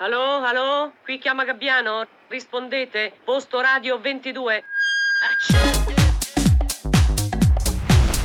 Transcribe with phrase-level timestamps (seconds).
[0.00, 0.92] Allo, allo?
[1.02, 2.06] Qui chiama Gabbiano?
[2.28, 3.12] Rispondete.
[3.24, 4.62] Posto radio 22.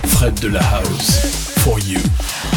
[0.05, 1.59] Fred de la House.
[1.63, 2.53] For you.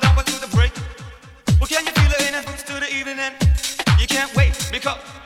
[0.00, 0.72] to the break.
[1.60, 3.34] Well, can you feel it in it to the evening end?
[4.00, 5.21] You can't wait because.